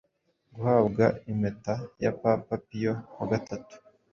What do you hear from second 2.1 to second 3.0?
Papa Piyo